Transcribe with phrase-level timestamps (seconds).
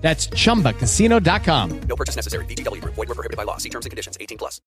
[0.00, 1.80] That's chumbacasino.com.
[1.82, 2.44] No purchase necessary.
[2.46, 2.94] VGW Group.
[2.94, 3.58] Void were prohibited by law.
[3.58, 4.16] See terms and conditions.
[4.20, 4.60] 18 plus.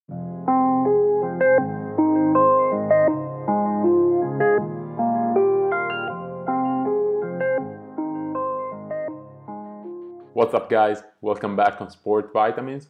[10.34, 11.04] What's up, guys?
[11.22, 12.90] Welcome back on Sport Vitamins.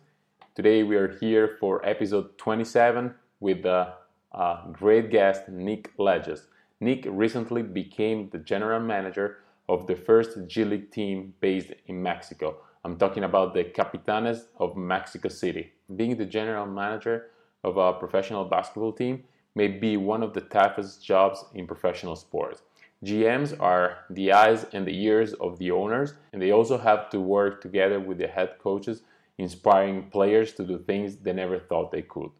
[0.55, 3.95] Today we are here for episode 27 with a,
[4.33, 6.45] a uh, great guest, Nick Lagios.
[6.79, 12.57] Nick recently became the general manager of the first G League team based in Mexico.
[12.83, 15.71] I'm talking about the Capitanes of Mexico City.
[15.95, 17.31] Being the general manager
[17.63, 19.23] of a professional basketball team
[19.55, 22.63] may be one of the toughest jobs in professional sports.
[23.05, 27.19] GMs are the eyes and the ears of the owners, and they also have to
[27.19, 29.01] work together with the head coaches,
[29.37, 32.31] inspiring players to do things they never thought they could.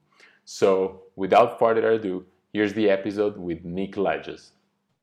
[0.45, 4.52] So, without further ado, here's the episode with Nick Lagios.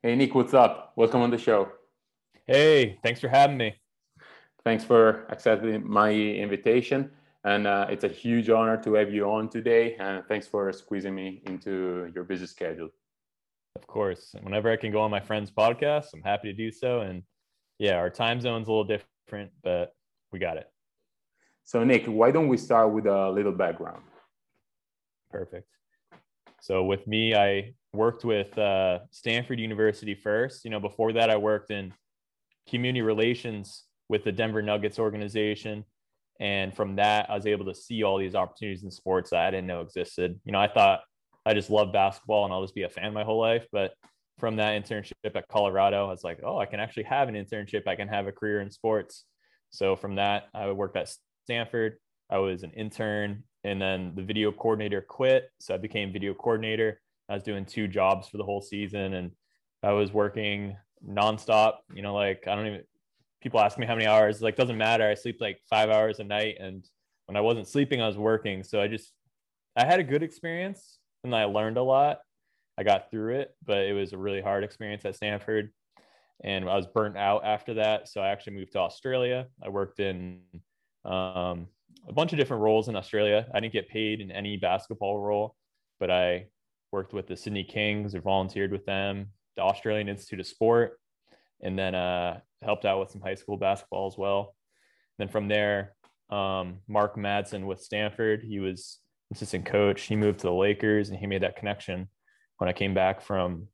[0.03, 0.93] Hey, Nick, what's up?
[0.97, 1.71] Welcome on the show.
[2.51, 3.77] Hey, thanks for having me.
[4.65, 7.13] Thanks for accepting my invitation.
[7.45, 9.95] And uh, it's a huge honor to have you on today.
[10.01, 12.89] And thanks for squeezing me into your busy schedule.
[13.77, 14.35] Of course.
[14.43, 17.03] Whenever I can go on my friend's podcast, I'm happy to do so.
[17.03, 17.23] And
[17.79, 19.95] yeah, our time zone's a little different, but
[20.33, 20.69] we got it.
[21.63, 24.03] So, Nick, why don't we start with a little background?
[25.31, 25.69] Perfect.
[26.61, 30.65] So, with me, I worked with uh, Stanford University first.
[30.65, 31.95] You know, before that, I worked in
[32.69, 35.85] community relations with the Denver Nuggets organization.
[36.41, 39.51] And from that, I was able to see all these opportunities in sports that I
[39.51, 40.41] didn't know existed.
[40.45, 41.01] You know, I thought
[41.45, 43.67] I just love basketball and I'll just be a fan my whole life.
[43.73, 43.93] But
[44.39, 47.87] from that internship at Colorado, I was like, oh, I can actually have an internship.
[47.87, 49.25] I can have a career in sports.
[49.71, 51.13] So from that, I worked at
[51.45, 51.97] Stanford.
[52.31, 55.51] I was an intern and then the video coordinator quit.
[55.61, 57.01] So I became video coordinator.
[57.29, 59.33] I was doing two jobs for the whole season and
[59.83, 62.83] I was working nonstop, you know, like I don't even
[63.43, 65.09] people ask me how many hours, like doesn't matter.
[65.09, 66.57] I sleep like five hours a night.
[66.61, 66.87] And
[67.27, 68.63] when I wasn't sleeping, I was working.
[68.63, 69.13] So I just
[69.77, 72.21] I had a good experience and I learned a lot.
[72.79, 75.71] I got through it, but it was a really hard experience at Stanford.
[76.43, 78.09] And I was burnt out after that.
[78.09, 79.47] So I actually moved to Australia.
[79.63, 80.41] I worked in
[81.05, 81.67] um,
[82.09, 83.47] a bunch of different roles in Australia.
[83.53, 85.55] I didn't get paid in any basketball role,
[85.99, 86.47] but I
[86.93, 90.99] worked with the Sydney Kings or volunteered with them, the Australian Institute of Sport,
[91.63, 94.55] and then uh, helped out with some high school basketball as well.
[95.19, 95.95] Then from there,
[96.31, 98.99] um, Mark Madsen with Stanford, he was
[99.33, 100.03] assistant coach.
[100.03, 102.09] He moved to the Lakers and he made that connection
[102.59, 103.69] when I came back from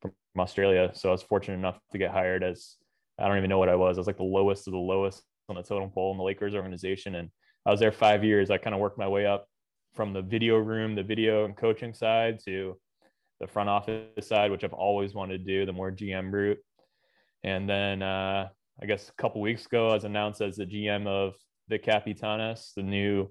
[0.00, 0.90] from Australia.
[0.94, 2.76] So I was fortunate enough to get hired as
[3.18, 3.96] I don't even know what I was.
[3.96, 6.54] I was like the lowest of the lowest on the totem pole in the Lakers
[6.54, 7.16] organization.
[7.16, 7.30] And
[7.66, 8.50] I was there five years.
[8.50, 9.46] I kind of worked my way up
[9.94, 12.78] from the video room, the video and coaching side to
[13.40, 16.58] the front office side, which I've always wanted to do, the more GM route.
[17.44, 18.48] And then uh,
[18.82, 21.34] I guess a couple weeks ago, I was announced as the GM of
[21.68, 23.28] the Capitanes, the new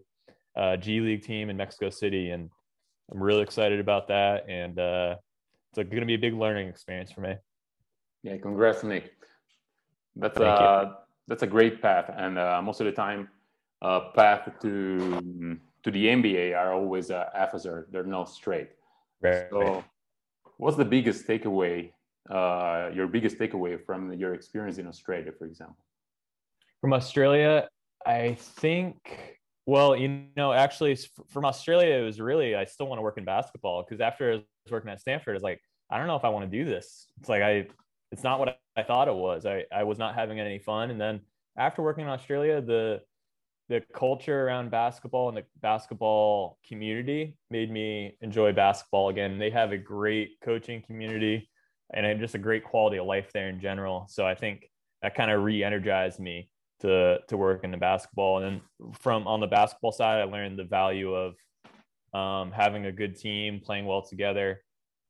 [0.56, 2.50] uh, G League team in Mexico City, and
[3.12, 4.50] I'm really excited about that.
[4.50, 5.16] And uh,
[5.76, 7.36] it's going to be a big learning experience for me.
[8.24, 9.14] Yeah, congrats, Nick.
[10.16, 10.94] That's uh,
[11.28, 13.30] that's a great path, and uh, most of the time,
[13.82, 17.88] uh, path to to the NBA are always uh, officer.
[17.92, 18.70] They're not straight.
[19.22, 19.46] Right.
[19.52, 19.84] So,
[20.58, 21.92] what's the biggest takeaway
[22.30, 25.78] uh, your biggest takeaway from your experience in Australia, for example?
[26.82, 27.68] From Australia,
[28.06, 30.98] I think, well, you know, actually
[31.30, 34.36] from Australia, it was really, I still want to work in basketball because after I
[34.36, 37.08] was working at Stanford, it's like, I don't know if I want to do this.
[37.20, 37.68] It's like, I,
[38.12, 39.46] it's not what I thought it was.
[39.46, 40.92] I, I was not having any fun.
[40.92, 41.22] And then
[41.58, 43.02] after working in Australia, the,
[43.70, 49.38] the culture around basketball and the basketball community made me enjoy basketball again.
[49.38, 51.50] They have a great coaching community
[51.94, 54.08] and just a great quality of life there in general.
[54.10, 54.70] So I think
[55.02, 56.50] that kind of re-energized me
[56.82, 58.40] to to work in the basketball.
[58.40, 61.36] And then from on the basketball side, I learned the value of
[62.14, 64.62] um, having a good team, playing well together,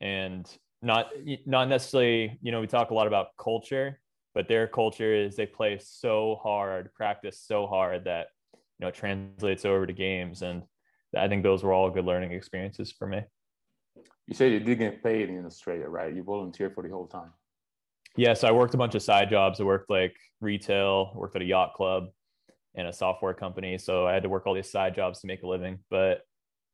[0.02, 0.48] and
[0.81, 1.12] not
[1.46, 2.38] not necessarily.
[2.42, 4.00] You know, we talk a lot about culture,
[4.34, 8.28] but their culture is they play so hard, practice so hard that
[8.80, 10.42] you know translates over to games.
[10.42, 10.64] And
[11.16, 13.22] I think those were all good learning experiences for me.
[14.28, 16.14] You said you didn't get paid in Australia, right?
[16.14, 17.32] You volunteered for the whole time.
[18.16, 19.62] Yeah, so I worked a bunch of side jobs.
[19.62, 22.08] I worked like retail, worked at a yacht club
[22.76, 23.78] and a software company.
[23.78, 25.80] So I had to work all these side jobs to make a living.
[25.90, 26.22] But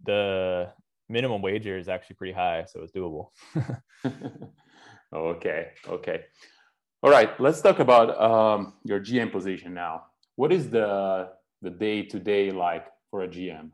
[0.04, 0.72] the
[1.10, 3.28] minimum wage is actually pretty high, so it's doable.
[5.14, 6.22] okay, okay.
[7.04, 10.06] All right, let's talk about um, your GM position now.
[10.36, 11.30] What is the
[11.64, 13.72] the day to day like for a GM?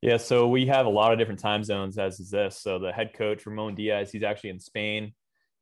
[0.00, 2.60] Yeah, so we have a lot of different time zones as is this.
[2.60, 5.12] So the head coach Ramon Diaz, he's actually in Spain,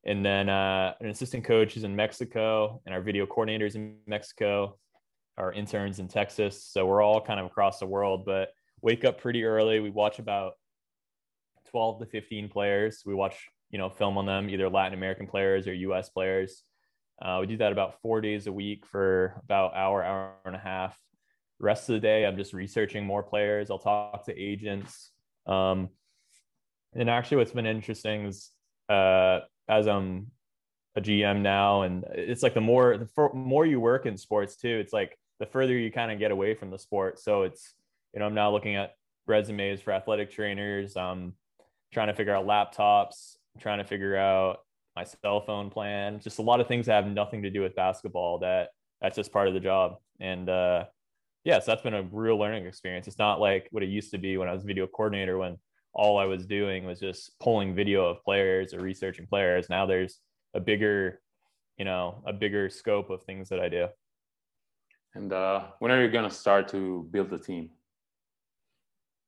[0.05, 4.77] and then uh, an assistant coach is in Mexico, and our video coordinators in Mexico,
[5.39, 6.63] our interns in Texas.
[6.65, 8.51] So we're all kind of across the world, but
[8.83, 9.81] wake up pretty early.
[9.81, 10.53] We watch about
[11.71, 13.03] 12 to 15 players.
[13.07, 13.37] We watch,
[13.71, 16.63] you know, film on them, either Latin American players or US players.
[17.21, 20.59] Uh, we do that about four days a week for about hour, hour and a
[20.59, 20.99] half.
[21.59, 23.71] The rest of the day, I'm just researching more players.
[23.71, 25.11] I'll talk to agents.
[25.47, 25.89] Um,
[26.95, 28.51] and actually, what's been interesting is
[28.89, 30.29] uh, as I'm
[30.95, 34.69] a GM now, and it's like the more the more you work in sports too,
[34.69, 37.19] it's like the further you kind of get away from the sport.
[37.19, 37.75] So it's
[38.13, 38.93] you know I'm now looking at
[39.27, 40.97] resumes for athletic trainers.
[40.97, 41.35] Um,
[41.93, 44.59] trying to figure out laptops, trying to figure out
[44.97, 47.77] my cell phone plan, just a lot of things that have nothing to do with
[47.77, 48.71] basketball that
[49.01, 49.97] that's just part of the job.
[50.21, 50.87] And uh,
[51.45, 53.07] yeah, so that's been a real learning experience.
[53.07, 55.59] It's not like what it used to be when I was video coordinator when
[55.93, 59.69] all I was doing was just pulling video of players or researching players.
[59.71, 60.19] Now there's
[60.55, 61.21] a bigger,
[61.79, 63.89] you know, a bigger scope of things that I do.
[65.15, 67.71] And uh, when are you going to start to build the team?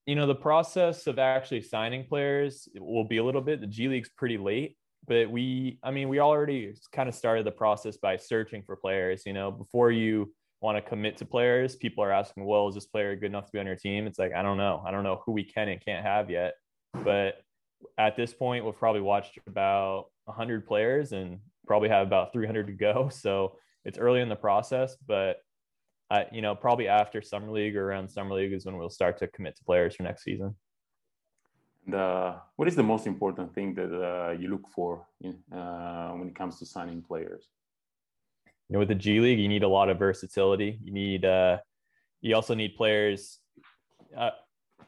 [0.06, 3.60] You know, the process of actually signing players will be a little bit.
[3.60, 7.52] The G League's pretty late, but we, I mean, we already kind of started the
[7.52, 9.22] process by searching for players.
[9.24, 12.86] You know, before you want to commit to players, people are asking, well, is this
[12.86, 14.06] player good enough to be on your team?
[14.06, 14.82] It's like, I don't know.
[14.86, 16.54] I don't know who we can and can't have yet.
[17.04, 17.36] But
[17.96, 22.72] at this point, we've probably watched about 100 players and probably have about 300 to
[22.72, 23.10] go.
[23.18, 25.38] So it's early in the process, but
[26.10, 29.18] uh, you know, probably after summer league or around summer league is when we'll start
[29.18, 30.54] to commit to players for next season.
[31.88, 36.34] What is the most important thing that uh, you look for in, uh, when it
[36.34, 37.48] comes to signing players?
[38.68, 40.78] you know, with the G League, you need a lot of versatility.
[40.82, 41.58] You need, uh,
[42.20, 43.38] you also need players
[44.16, 44.30] uh,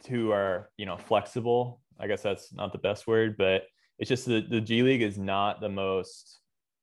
[0.09, 1.81] who are, you know, flexible.
[1.99, 3.63] I guess that's not the best word, but
[3.99, 6.41] it's just the, the G League is not the most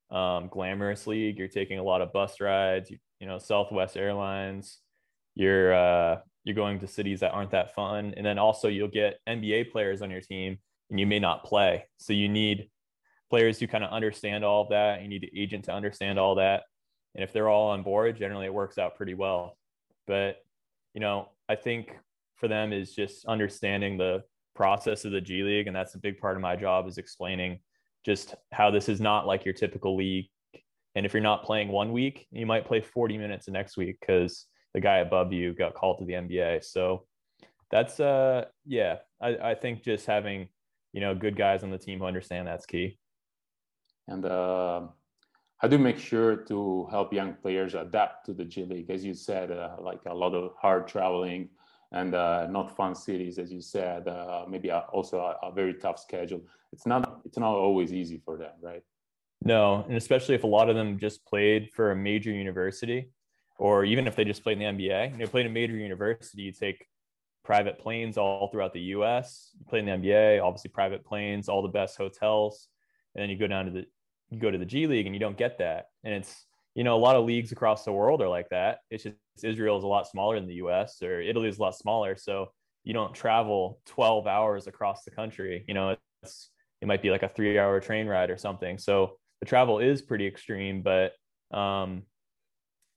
[0.09, 1.37] um, glamorous league.
[1.37, 4.79] You're taking a lot of bus rides, you, you know, Southwest Airlines.
[5.35, 6.17] You're uh,
[6.47, 10.01] you're going to cities that aren't that fun, and then also you'll get NBA players
[10.01, 10.57] on your team,
[10.89, 11.85] and you may not play.
[11.97, 12.69] So you need
[13.29, 15.01] players who kind of understand all of that.
[15.01, 16.63] You need the agent to understand all that
[17.17, 19.57] and if they're all on board, generally it works out pretty well.
[20.05, 20.37] But,
[20.93, 21.97] you know, I think
[22.35, 24.23] for them is just understanding the
[24.55, 25.65] process of the G League.
[25.65, 27.59] And that's a big part of my job is explaining
[28.05, 30.27] just how this is not like your typical league.
[30.93, 33.97] And if you're not playing one week, you might play 40 minutes the next week
[33.99, 34.45] because
[34.77, 36.63] the guy above you got called to the NBA.
[36.63, 37.05] So
[37.71, 40.49] that's uh yeah, I, I think just having,
[40.93, 42.99] you know, good guys on the team who understand that's key.
[44.07, 44.81] And uh
[45.57, 48.91] how do you make sure to help young players adapt to the G League?
[48.91, 51.49] As you said, uh, like a lot of hard traveling
[51.91, 54.07] and uh, not fun cities, as you said.
[54.07, 56.41] Uh, maybe also a, a, very tough schedule.
[56.71, 58.83] It's not it's not always easy for them, right?
[59.43, 63.09] No, and especially if a lot of them just played for a major university,
[63.57, 65.11] or even if they just played in the NBA.
[65.11, 66.85] You know, played in a major university, you take
[67.43, 69.51] private planes all throughout the U.S.
[69.57, 72.67] You play in the NBA, obviously private planes, all the best hotels,
[73.15, 73.85] and then you go down to the
[74.29, 75.85] you go to the G League and you don't get that.
[76.03, 78.79] And it's, you know, a lot of leagues across the world are like that.
[78.89, 81.75] It's just Israel is a lot smaller than the US or Italy is a lot
[81.75, 82.17] smaller.
[82.17, 82.49] So
[82.83, 85.63] you don't travel 12 hours across the country.
[85.67, 86.49] You know, it's,
[86.81, 88.77] it might be like a three hour train ride or something.
[88.77, 91.13] So the travel is pretty extreme, but
[91.57, 92.03] um,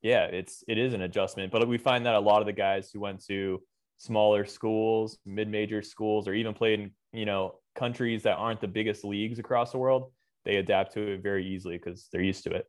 [0.03, 1.53] yeah, it's, it is an adjustment.
[1.53, 3.63] But we find that a lot of the guys who went to
[3.99, 8.69] smaller schools, mid major schools, or even played in, you know, countries that aren't the
[8.69, 10.11] biggest leagues across the world,
[10.45, 12.67] they adapt to it very easily because they're used to it.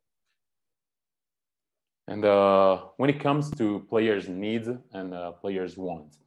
[2.07, 6.19] And uh, when it comes to players' needs and uh, players' wants,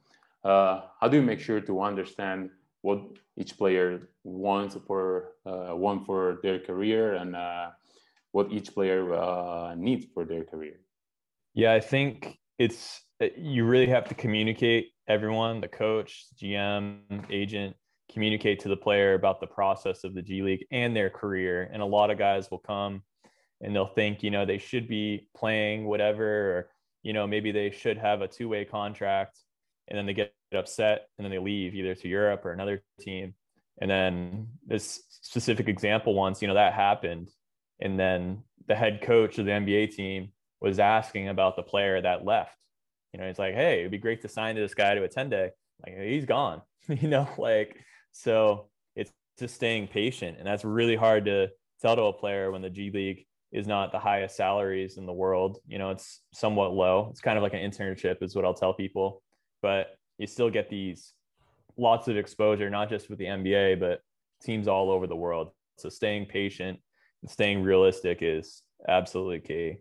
[0.43, 2.49] uh, how do you make sure to understand
[2.81, 3.01] what
[3.35, 7.69] each player wants for uh, want for their career and uh,
[8.31, 10.79] what each player uh, needs for their career?
[11.55, 16.99] Yeah, I think it's uh, you really have to communicate everyone, the coach, GM,
[17.31, 17.77] agent,
[18.11, 21.69] communicate to the player about the process of the G League and their career.
[21.71, 23.03] And a lot of guys will come
[23.61, 26.69] and they'll think, you know, they should be playing whatever, or,
[27.03, 29.39] you know, maybe they should have a two way contract.
[29.87, 33.33] And then they get upset and then they leave either to Europe or another team.
[33.79, 37.29] And then this specific example once, you know, that happened.
[37.79, 40.31] And then the head coach of the NBA team
[40.61, 42.57] was asking about the player that left.
[43.13, 45.29] You know, he's like, hey, it'd be great to sign this guy to a 10
[45.29, 45.51] day.
[45.85, 46.61] Like, he's gone.
[46.87, 47.77] you know, like
[48.11, 50.37] so it's just staying patient.
[50.37, 51.49] And that's really hard to
[51.81, 55.13] tell to a player when the G League is not the highest salaries in the
[55.13, 55.59] world.
[55.67, 57.07] You know, it's somewhat low.
[57.11, 59.21] It's kind of like an internship, is what I'll tell people.
[59.61, 61.13] But you still get these
[61.77, 64.01] lots of exposure, not just with the NBA, but
[64.43, 65.51] teams all over the world.
[65.77, 66.79] So staying patient
[67.21, 69.77] and staying realistic is absolutely key.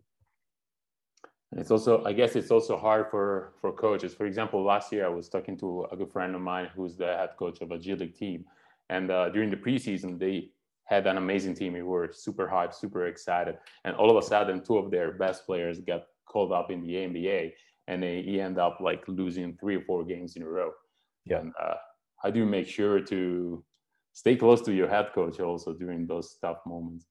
[1.55, 4.13] And it's also, I guess, it's also hard for for coaches.
[4.13, 7.07] For example, last year I was talking to a good friend of mine who's the
[7.07, 8.45] head coach of a G League team,
[8.91, 10.51] and uh, during the preseason they
[10.87, 11.75] had an amazing team.
[11.75, 15.47] We were super hyped, super excited, and all of a sudden, two of their best
[15.47, 17.53] players got called up in the NBA,
[17.87, 20.73] and they he end up like losing three or four games in a row.
[21.25, 21.39] Yeah.
[21.39, 21.77] And uh,
[22.21, 23.65] how do you make sure to
[24.13, 27.07] stay close to your head coach also during those tough moments?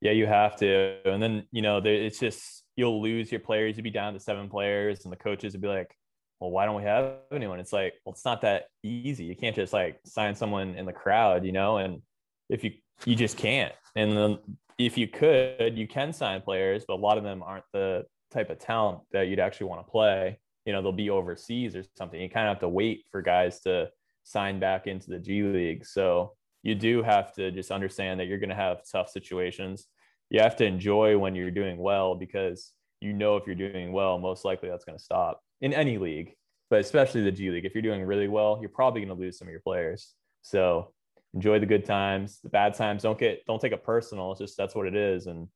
[0.00, 0.96] Yeah, you have to.
[1.04, 3.76] And then, you know, it's just you'll lose your players.
[3.76, 5.94] You'd be down to seven players, and the coaches would be like,
[6.40, 7.60] well, why don't we have anyone?
[7.60, 9.24] It's like, well, it's not that easy.
[9.24, 11.76] You can't just like sign someone in the crowd, you know?
[11.76, 12.00] And
[12.48, 12.72] if you,
[13.04, 13.74] you just can't.
[13.94, 14.38] And then
[14.78, 18.48] if you could, you can sign players, but a lot of them aren't the type
[18.48, 20.40] of talent that you'd actually want to play.
[20.64, 22.18] You know, they'll be overseas or something.
[22.18, 23.90] You kind of have to wait for guys to
[24.24, 25.84] sign back into the G League.
[25.84, 26.32] So
[26.62, 29.86] you do have to just understand that you're going to have tough situations.
[30.30, 34.18] You have to enjoy when you're doing well because you know if you're doing well,
[34.18, 36.34] most likely that's going to stop in any league,
[36.70, 37.64] but especially the G League.
[37.64, 40.14] If you're doing really well, you're probably going to lose some of your players.
[40.42, 40.92] So
[41.34, 43.02] enjoy the good times, the bad times.
[43.02, 44.32] Don't get don't take it personal.
[44.32, 45.48] It's just that's what it is, and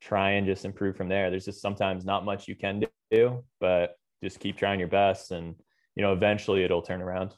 [0.00, 1.30] try and just improve from there.
[1.30, 5.54] There's just sometimes not much you can do, but just keep trying your best, and
[5.96, 7.34] you know eventually it'll turn around.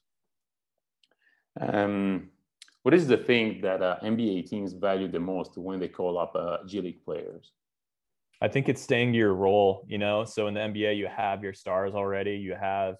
[1.60, 2.30] Um,
[2.84, 6.36] what is the thing that uh, NBA teams value the most when they call up
[6.36, 7.52] uh, G League players?
[8.42, 10.26] I think it's staying to your role, you know.
[10.26, 12.96] So in the NBA, you have your stars already, you have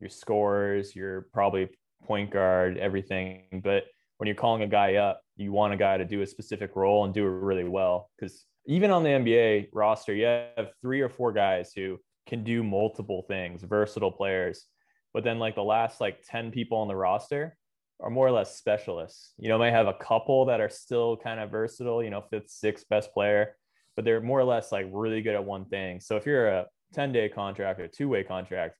[0.00, 1.70] your scorers, your probably
[2.04, 3.62] point guard, everything.
[3.64, 3.84] But
[4.18, 7.06] when you're calling a guy up, you want a guy to do a specific role
[7.06, 8.10] and do it really well.
[8.18, 12.62] Because even on the NBA roster, you have three or four guys who can do
[12.62, 14.66] multiple things, versatile players.
[15.14, 17.56] But then, like the last like 10 people on the roster,
[18.02, 19.32] are more or less specialists.
[19.38, 22.50] You know, might have a couple that are still kind of versatile, you know, fifth,
[22.50, 23.56] sixth best player,
[23.94, 26.00] but they're more or less like really good at one thing.
[26.00, 28.76] So if you're a 10 day contract or two way contract,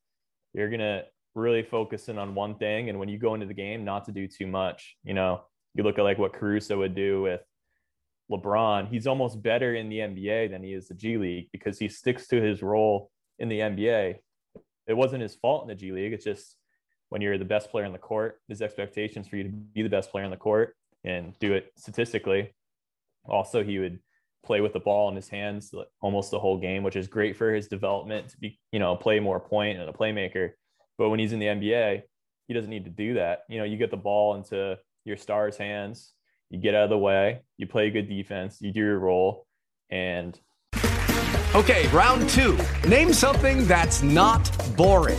[0.53, 2.89] you're going to really focus in on one thing.
[2.89, 5.43] And when you go into the game, not to do too much, you know,
[5.75, 7.41] you look at like what Caruso would do with
[8.31, 8.89] LeBron.
[8.89, 12.27] He's almost better in the NBA than he is the G League because he sticks
[12.29, 14.17] to his role in the NBA.
[14.89, 16.13] It wasn't his fault in the G League.
[16.13, 16.57] It's just
[17.13, 19.89] when you're the best player on the court, there's expectations for you to be the
[19.91, 22.51] best player on the court and do it statistically.
[23.27, 23.99] Also, he would
[24.43, 27.53] play with the ball in his hands almost the whole game, which is great for
[27.53, 30.53] his development to be, you know, play more point and a playmaker.
[30.97, 32.01] But when he's in the NBA,
[32.49, 33.41] he doesn't need to do that.
[33.47, 36.15] You know, you get the ball into your star's hands,
[36.49, 39.47] you get out of the way, you play good defense, you do your role,
[39.91, 40.41] and
[41.55, 42.59] okay, round two.
[42.89, 45.19] Name something that's not boring.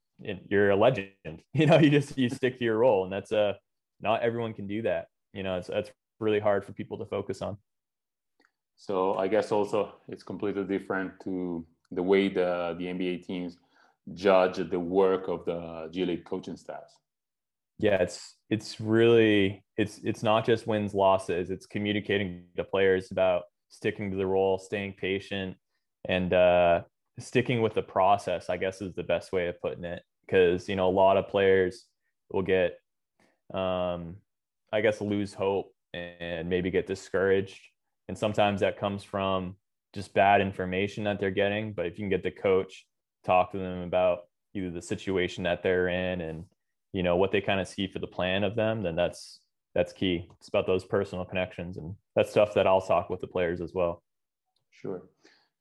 [0.49, 1.09] you're a legend.
[1.53, 3.53] You know, you just you stick to your role, and that's a uh,
[4.01, 5.07] not everyone can do that.
[5.33, 7.57] You know, it's that's really hard for people to focus on.
[8.75, 13.57] So I guess also it's completely different to the way the the NBA teams
[14.13, 16.95] judge the work of the G League coaching staffs.
[17.77, 21.49] Yeah, it's it's really it's it's not just wins losses.
[21.49, 25.57] It's communicating to players about sticking to the role, staying patient,
[26.07, 26.81] and uh,
[27.19, 28.49] sticking with the process.
[28.49, 30.01] I guess is the best way of putting it
[30.31, 31.85] because you know a lot of players
[32.31, 32.79] will get
[33.53, 34.15] um
[34.71, 37.59] i guess lose hope and maybe get discouraged.
[38.07, 39.55] And sometimes that comes from
[39.93, 41.73] just bad information that they're getting.
[41.73, 42.85] But if you can get the coach
[43.25, 44.19] talk to them about
[44.53, 46.43] either the situation that they're in and
[46.91, 49.39] you know what they kind of see for the plan of them then that's
[49.75, 50.27] that's key.
[50.39, 53.73] It's about those personal connections and that's stuff that i'll talk with the players as
[53.73, 54.03] well.
[54.71, 55.03] Sure.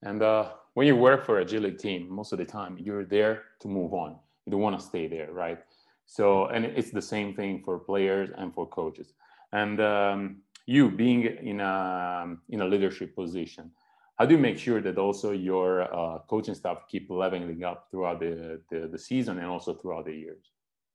[0.03, 3.05] And uh, when you work for a G League team most of the time you're
[3.05, 4.17] there to move on
[4.47, 5.59] you don't want to stay there, right?
[6.07, 9.13] So, and it's the same thing for players and for coaches.
[9.53, 13.71] And um, you being in a in a leadership position,
[14.19, 18.21] how do you make sure that also your uh, coaching staff keep leveling up throughout
[18.21, 20.45] the, the, the season and also throughout the years?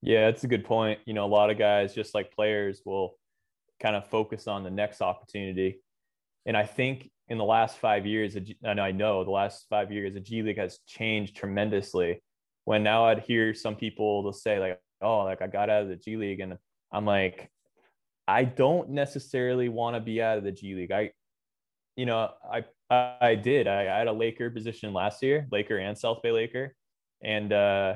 [0.02, 1.00] Yeah, that's a good point.
[1.06, 3.18] You know, a lot of guys, just like players, will
[3.80, 5.82] kind of focus on the next opportunity.
[6.46, 10.14] And I think in the last five years, and I know the last five years,
[10.14, 12.22] the G League has changed tremendously.
[12.66, 15.90] When now I'd hear some people they'll say like, "Oh, like I got out of
[15.90, 16.58] the G League," and
[16.92, 17.50] I'm like,
[18.28, 20.92] I don't necessarily want to be out of the G League.
[20.92, 21.12] I,
[21.96, 23.68] you know, I I did.
[23.68, 26.76] I, I had a Laker position last year, Laker and South Bay Laker,
[27.24, 27.96] and uh,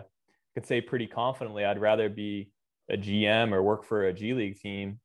[0.56, 2.52] could say pretty confidently I'd rather be
[2.90, 5.00] a GM or work for a G League team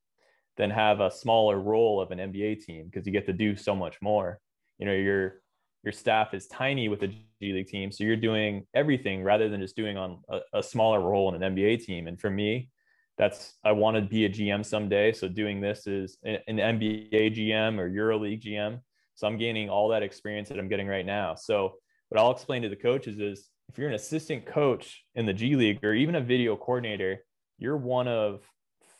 [0.56, 3.74] than have a smaller role of an NBA team because you get to do so
[3.74, 4.38] much more.
[4.78, 5.40] You know, your
[5.84, 9.60] your staff is tiny with a G League team, so you're doing everything rather than
[9.60, 12.06] just doing on a, a smaller role in an NBA team.
[12.06, 12.70] And for me,
[13.16, 15.12] that's I want to be a GM someday.
[15.12, 18.80] So doing this is an NBA GM or EuroLeague GM.
[19.14, 21.34] So I'm gaining all that experience that I'm getting right now.
[21.34, 21.74] So
[22.08, 25.54] what I'll explain to the coaches is if you're an assistant coach in the G
[25.54, 27.24] League or even a video coordinator,
[27.58, 28.42] you're one of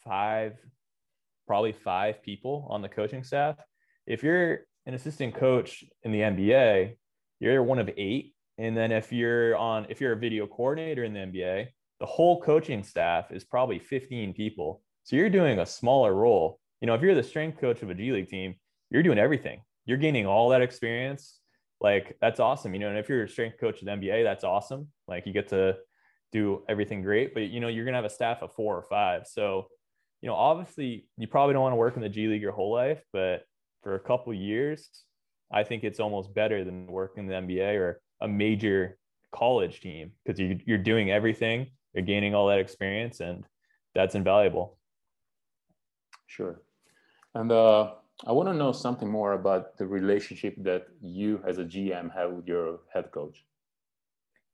[0.05, 0.57] five,
[1.47, 3.57] probably five people on the coaching staff.
[4.07, 6.97] If you're an assistant coach in the NBA,
[7.41, 8.35] you're one of eight.
[8.59, 11.67] And then if you're on, if you're a video coordinator in the NBA,
[12.01, 14.83] the whole coaching staff is probably 15 people.
[15.05, 16.61] So you're doing a smaller role.
[16.81, 18.55] You know, if you're the strength coach of a G League team,
[18.91, 19.63] you're doing everything.
[19.87, 21.41] You're gaining all that experience.
[21.81, 22.75] Like that's awesome.
[22.75, 24.89] You know, and if you're a strength coach at the NBA, that's awesome.
[25.09, 25.77] Like you get to
[26.33, 29.27] do everything great, but you know, you're gonna have a staff of four or five.
[29.27, 29.67] So,
[30.21, 32.73] you know, obviously you probably don't want to work in the G League your whole
[32.73, 33.43] life, but
[33.85, 34.89] for a couple years,
[35.53, 38.99] I think it's almost better than working in the NBA or a major
[39.33, 43.45] college team because you, you're doing everything, you're gaining all that experience, and
[43.95, 44.79] that's invaluable.
[46.27, 46.63] Sure.
[47.35, 47.93] And uh,
[48.27, 52.33] I want to know something more about the relationship that you as a GM have
[52.33, 53.45] with your head coach.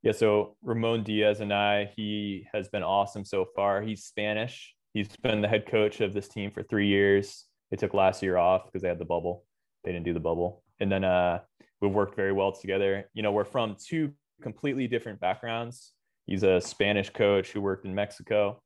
[0.03, 3.83] Yeah, so Ramon Diaz and I, he has been awesome so far.
[3.83, 4.75] He's Spanish.
[4.95, 7.45] He's been the head coach of this team for three years.
[7.71, 9.45] They took last year off because they had the bubble.
[9.85, 10.63] They didn't do the bubble.
[10.81, 11.41] And then uh,
[11.81, 13.09] we've worked very well together.
[13.15, 15.93] You know, we're from two completely different backgrounds.
[16.27, 18.63] He's a Spanish coach who worked in Mexico.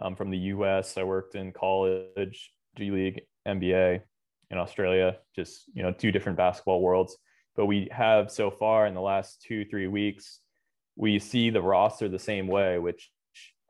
[0.00, 0.96] I'm from the US.
[0.96, 4.00] I worked in college, G League, NBA
[4.50, 7.16] in Australia, just, you know, two different basketball worlds.
[7.56, 10.40] But we have so far in the last two, three weeks
[10.96, 13.10] we see the roster the same way, which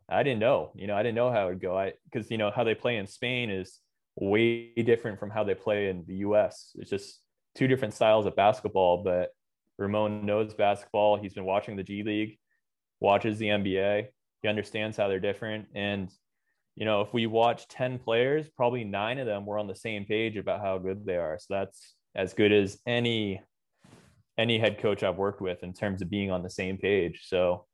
[0.09, 0.73] I didn't know.
[0.75, 1.77] You know, I didn't know how it would go.
[1.77, 3.79] I because you know how they play in Spain is
[4.17, 6.73] way different from how they play in the U.S.
[6.77, 7.21] It's just
[7.55, 9.03] two different styles of basketball.
[9.03, 9.31] But
[9.79, 11.17] Ramon knows basketball.
[11.17, 12.39] He's been watching the G League,
[13.01, 14.09] watches the NBA.
[14.43, 15.67] He understands how they're different.
[15.75, 16.11] And
[16.75, 20.05] you know, if we watch ten players, probably nine of them were on the same
[20.05, 21.39] page about how good they are.
[21.39, 23.41] So that's as good as any
[24.39, 27.27] any head coach I've worked with in terms of being on the same page.
[27.27, 27.67] So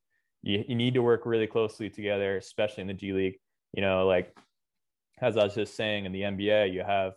[0.42, 3.38] you, you need to work really closely together, especially in the G League.
[3.72, 4.34] You know, like
[5.20, 7.14] as I was just saying in the NBA, you have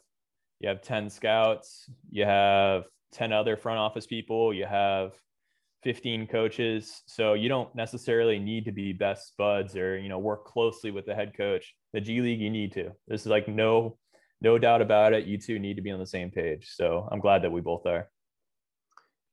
[0.60, 2.84] you have 10 scouts, you have
[3.14, 5.14] 10 other front office people, you have
[5.84, 7.02] 15 coaches.
[7.08, 11.06] So you don't necessarily need to be best buds or, you know, work closely with
[11.06, 11.74] the head coach.
[11.94, 12.92] The G League, you need to.
[13.08, 13.98] This is like no,
[14.42, 15.26] no doubt about it.
[15.26, 16.70] You two need to be on the same page.
[16.76, 18.10] So I'm glad that we both are.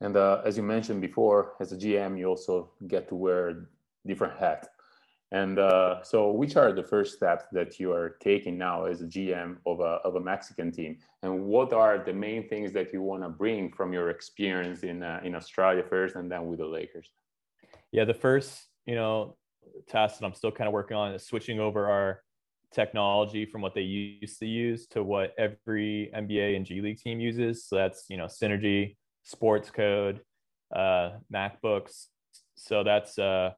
[0.01, 3.69] And uh, as you mentioned before, as a GM, you also get to wear
[4.07, 4.69] different hats.
[5.31, 9.05] And uh, so, which are the first steps that you are taking now as a
[9.05, 10.99] GM of a, of a Mexican team?
[11.23, 15.03] And what are the main things that you want to bring from your experience in,
[15.03, 17.11] uh, in Australia first and then with the Lakers?
[17.93, 19.37] Yeah, the first, you know,
[19.87, 22.23] task that I'm still kind of working on is switching over our
[22.73, 27.21] technology from what they used to use to what every NBA and G League team
[27.21, 27.65] uses.
[27.65, 28.97] So that's, you know, Synergy,
[29.31, 30.21] Sportscode,
[30.75, 32.07] uh, MacBooks.
[32.57, 33.51] So that's uh,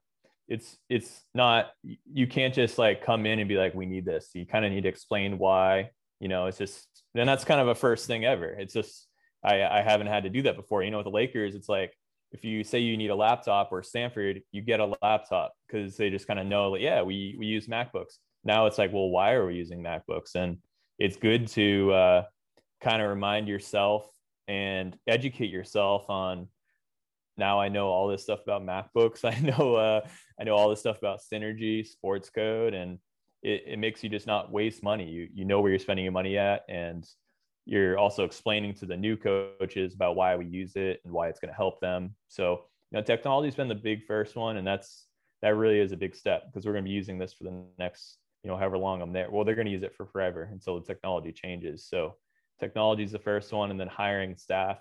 [0.50, 1.70] it's it's not
[2.12, 4.30] you can't just like come in and be like we need this.
[4.34, 5.90] You kind of need to explain why.
[6.18, 8.48] You know, it's just and that's kind of a first thing ever.
[8.48, 9.06] It's just
[9.44, 10.82] I I haven't had to do that before.
[10.82, 11.94] You know, with the Lakers, it's like
[12.32, 16.10] if you say you need a laptop or Stanford, you get a laptop because they
[16.10, 18.16] just kind of know like yeah we we use MacBooks.
[18.44, 20.34] Now it's like well why are we using MacBooks?
[20.34, 20.58] And
[20.98, 22.24] it's good to uh,
[22.80, 24.04] kind of remind yourself
[24.48, 26.48] and educate yourself on
[27.40, 29.24] now I know all this stuff about MacBooks.
[29.24, 30.06] I know uh,
[30.40, 32.98] I know all this stuff about Synergy, Sportscode, and
[33.42, 35.08] it, it makes you just not waste money.
[35.10, 37.04] You you know where you're spending your money at, and
[37.66, 41.40] you're also explaining to the new coaches about why we use it and why it's
[41.40, 42.14] going to help them.
[42.28, 45.06] So you know, technology's been the big first one, and that's
[45.42, 47.64] that really is a big step because we're going to be using this for the
[47.78, 49.30] next you know however long I'm there.
[49.30, 51.86] Well, they're going to use it for forever until the technology changes.
[51.88, 52.16] So
[52.58, 54.78] technology is the first one, and then hiring staff,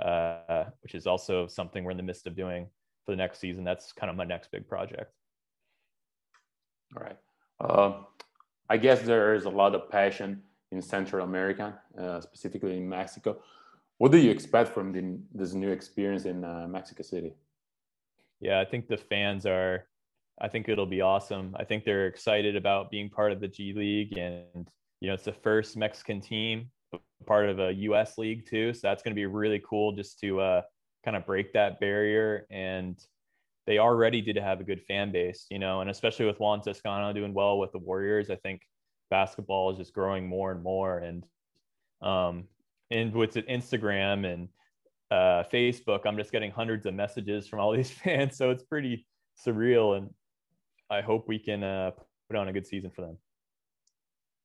[0.00, 2.66] uh, which is also something we're in the midst of doing
[3.04, 3.64] for the next season.
[3.64, 5.12] That's kind of my next big project.
[6.96, 7.18] All right.
[7.60, 8.02] Uh,
[8.68, 13.42] I guess there is a lot of passion in Central America, uh, specifically in Mexico.
[13.98, 17.34] What do you expect from the, this new experience in uh, Mexico City?
[18.40, 19.86] Yeah, I think the fans are.
[20.40, 21.54] I think it'll be awesome.
[21.58, 25.24] I think they're excited about being part of the G League, and you know, it's
[25.24, 26.70] the first Mexican team
[27.26, 28.18] part of a U.S.
[28.18, 28.72] league too.
[28.72, 30.62] So that's going to be really cool just to uh,
[31.04, 32.46] kind of break that barrier.
[32.50, 32.98] And
[33.66, 37.12] they already did have a good fan base, you know, and especially with Juan Toscano
[37.12, 38.62] doing well with the Warriors, I think
[39.10, 40.98] basketball is just growing more and more.
[40.98, 41.24] And
[42.02, 42.44] um,
[42.90, 44.48] and with Instagram and
[45.10, 48.36] uh, Facebook, I'm just getting hundreds of messages from all these fans.
[48.36, 49.06] So it's pretty
[49.46, 49.96] surreal.
[49.96, 50.10] And
[50.90, 51.92] I hope we can uh,
[52.28, 53.18] put on a good season for them.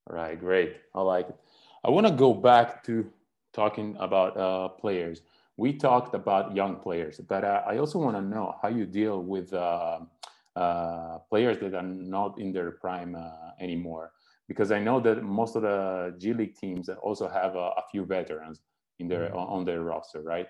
[0.08, 0.78] All right, great.
[0.94, 1.36] I like it.
[1.86, 3.06] I want to go back to
[3.54, 5.22] talking about uh, players.
[5.56, 9.22] We talked about young players, but uh, I also want to know how you deal
[9.22, 10.00] with uh,
[10.56, 14.14] uh players that are not in their prime uh, anymore.
[14.48, 18.04] Because I know that most of the G League teams also have a, a few
[18.04, 18.62] veterans
[18.98, 19.54] in their mm-hmm.
[19.56, 20.48] on their roster, right?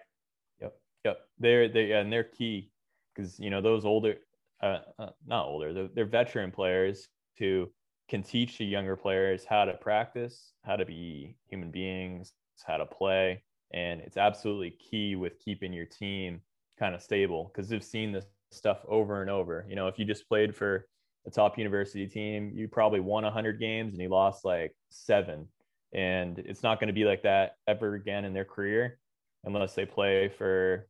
[0.62, 1.18] Yep, yep.
[1.38, 2.72] They're they and they're key
[3.14, 4.16] because you know those older,
[4.62, 4.80] uh,
[5.28, 7.70] not older, they're, they're veteran players who
[8.08, 12.34] can teach the younger players how to practice, how to be human beings,
[12.66, 13.44] how to play.
[13.74, 16.42] And it's absolutely key with keeping your team
[16.78, 19.66] kind of stable because they've seen this stuff over and over.
[19.68, 20.88] You know, if you just played for
[21.26, 25.48] a top university team, you probably won 100 games and you lost like seven.
[25.94, 29.00] And it's not going to be like that ever again in their career
[29.44, 30.88] unless they play for,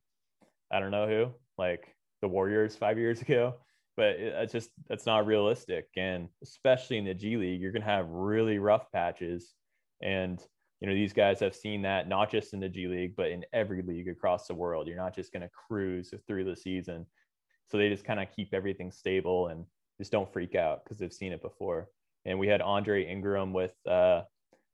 [0.71, 3.55] I don't know who, like the Warriors five years ago
[3.97, 5.87] but it's just that's not realistic.
[5.97, 9.53] And especially in the g league you're going to have really rough patches.
[10.01, 10.41] And
[10.81, 13.45] you know these guys have seen that not just in the g league but in
[13.53, 14.87] every league across the world.
[14.87, 17.05] You're not just going to cruise through the season.
[17.67, 19.65] So they just kind of keep everything stable and
[19.97, 21.89] just don't freak out because they've seen it before.
[22.25, 24.23] And we had andre ingram with uh,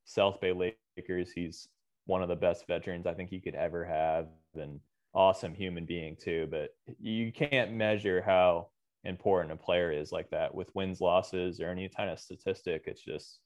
[0.05, 0.51] south bay
[0.97, 1.31] lakers.
[1.31, 1.67] He's
[2.05, 4.79] one of the best veterans i think you could ever have and
[5.13, 6.47] awesome human being too.
[6.49, 8.67] But you can't measure how
[9.03, 12.83] important a player is like that with wins, losses, or any kind of statistic.
[12.85, 13.39] It's just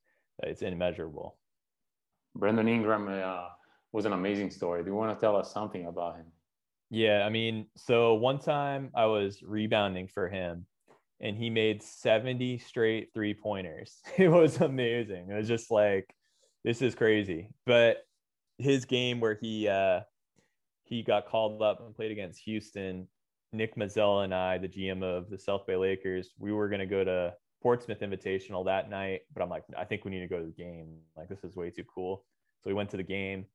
[0.44, 1.38] it's immeasurable.
[2.36, 3.48] Brandon Ingram uh,
[3.94, 4.84] was an amazing story.
[4.84, 6.26] Do you want to tell us something about him?
[6.90, 10.66] Yeah, I mean, so one time I was rebounding for him
[11.22, 14.02] and he made 70 straight three pointers.
[14.18, 15.30] It was amazing.
[15.30, 16.14] It was just like,
[16.64, 17.50] this is crazy.
[17.66, 17.98] But
[18.58, 20.02] his game where he, uh,
[20.84, 23.08] he got called up and played against Houston
[23.54, 26.86] Nick Mazzella and I, the GM of the South Bay Lakers, we were going to
[26.86, 30.40] go to Portsmouth Invitational that night, but I'm like, I think we need to go
[30.40, 30.98] to the game.
[31.18, 32.24] Like, this is way too cool.
[32.64, 33.46] So we went to the game,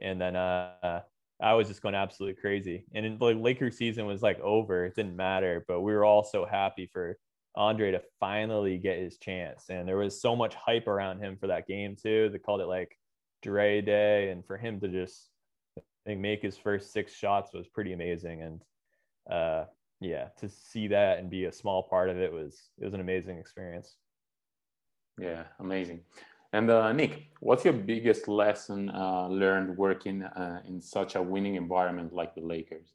[0.00, 1.02] and then uh,
[1.40, 2.84] I was just going absolutely crazy.
[2.94, 5.64] And the Lakers season was like over; it didn't matter.
[5.68, 7.18] But we were all so happy for
[7.54, 11.48] Andre to finally get his chance, and there was so much hype around him for
[11.48, 12.30] that game too.
[12.32, 12.96] They called it like
[13.42, 15.28] Dre Day, and for him to just
[15.78, 18.42] I think make his first six shots was pretty amazing.
[18.42, 18.60] And
[19.30, 19.64] uh,
[20.00, 23.00] yeah, to see that and be a small part of it was it was an
[23.00, 23.96] amazing experience.
[25.18, 26.00] Yeah, amazing.
[26.52, 31.54] And uh, Nick, what's your biggest lesson uh, learned working uh, in such a winning
[31.54, 32.92] environment like the Lakers?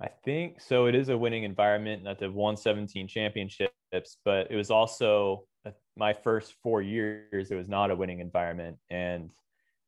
[0.00, 0.86] I think so.
[0.86, 5.70] It is a winning environment that they've won 17 championships, but it was also uh,
[5.96, 7.50] my first four years.
[7.50, 9.30] It was not a winning environment, and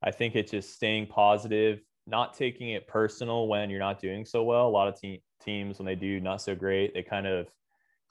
[0.03, 4.43] I think it's just staying positive, not taking it personal when you're not doing so
[4.43, 4.67] well.
[4.67, 7.49] A lot of te- teams, when they do not so great, they kind of,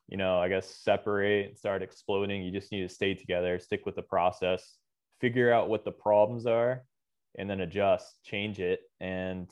[0.08, 2.44] you know, I guess separate and start exploding.
[2.44, 4.78] You just need to stay together, stick with the process,
[5.20, 6.84] figure out what the problems are,
[7.38, 9.50] and then adjust, change it, and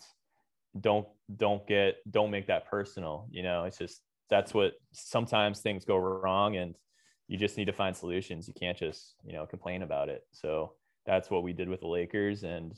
[0.79, 3.27] don't don't get don't make that personal.
[3.31, 6.75] You know, it's just that's what sometimes things go wrong, and
[7.27, 8.47] you just need to find solutions.
[8.47, 10.23] You can't just you know complain about it.
[10.31, 10.73] So
[11.05, 12.73] that's what we did with the Lakers, and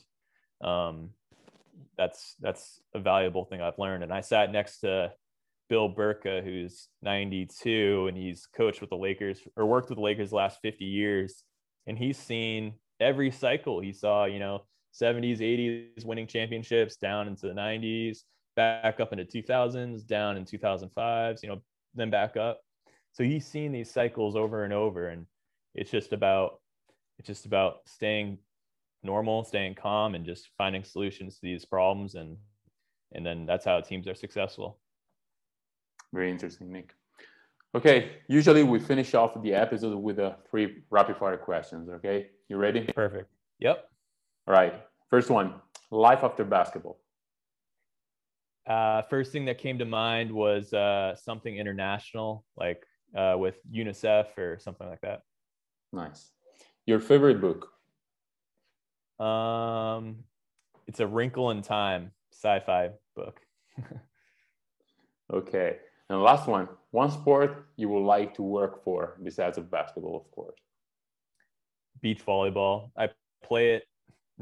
[0.61, 1.11] um,
[1.97, 4.03] that's that's a valuable thing I've learned.
[4.03, 5.11] And I sat next to
[5.69, 10.29] Bill Bertka, who's 92, and he's coached with the Lakers or worked with the Lakers
[10.29, 11.43] the last 50 years,
[11.85, 13.79] and he's seen every cycle.
[13.79, 14.63] He saw, you know,
[14.99, 18.19] 70s, 80s winning championships down into the 90s,
[18.55, 21.61] back up into 2000s, down in 2005s, you know,
[21.93, 22.61] then back up.
[23.11, 25.25] So he's seen these cycles over and over, and
[25.75, 26.59] it's just about
[27.19, 28.37] it's just about staying
[29.03, 32.15] normal, staying calm, and just finding solutions to these problems.
[32.15, 32.37] And
[33.13, 34.79] and then that's how teams are successful.
[36.13, 36.93] Very interesting, Nick.
[37.75, 41.89] Okay, usually we finish off the episode with a three rapid fire questions.
[41.89, 42.81] Okay, you ready?
[42.95, 43.29] Perfect.
[43.59, 43.89] Yep.
[44.47, 44.73] All right.
[45.09, 45.55] First one:
[45.91, 46.99] life after basketball.
[48.65, 52.83] Uh, first thing that came to mind was uh, something international, like
[53.15, 55.21] uh, with UNICEF or something like that.
[55.93, 56.31] Nice.
[56.85, 57.69] Your favorite book?
[59.19, 60.23] Um,
[60.87, 63.41] it's a Wrinkle in Time sci-fi book.
[65.33, 65.77] Okay.
[66.09, 70.31] And last one, one sport you would like to work for besides of basketball, of
[70.31, 70.57] course.
[72.01, 72.91] Beach volleyball.
[72.97, 73.09] I
[73.43, 73.83] play it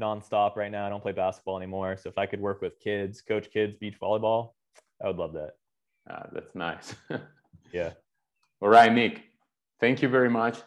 [0.00, 0.86] nonstop right now.
[0.86, 1.96] I don't play basketball anymore.
[1.96, 4.52] So if I could work with kids, coach kids beach volleyball,
[5.02, 5.56] I would love that.
[6.08, 6.94] Ah, that's nice.
[7.72, 7.90] Yeah.
[8.62, 9.22] All right, Nick.
[9.80, 10.58] Thank you very much.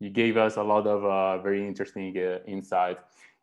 [0.00, 2.98] You gave us a lot of uh, very interesting uh, insight.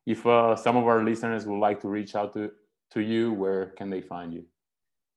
[0.05, 2.51] If uh, some of our listeners would like to reach out to,
[2.91, 4.45] to you, where can they find you?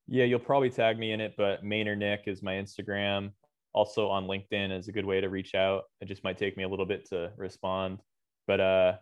[0.09, 3.33] Yeah, you'll probably tag me in it, but Maynard Nick is my Instagram.
[3.73, 5.85] Also on LinkedIn is a good way to reach out.
[6.01, 8.01] It just might take me a little bit to respond,
[8.47, 8.95] but uh,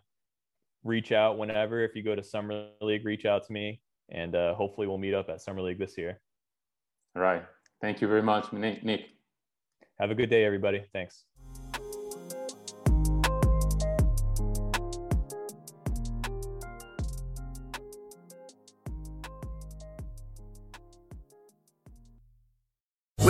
[0.83, 1.83] reach out whenever.
[1.83, 5.13] If you go to Summer League, reach out to me, and uh, hopefully we'll meet
[5.13, 6.21] up at Summer League this year.
[7.15, 7.43] All right.
[7.81, 8.83] Thank you very much, Nick.
[8.83, 9.01] Nick.
[9.99, 10.83] Have a good day, everybody.
[10.93, 11.25] Thanks.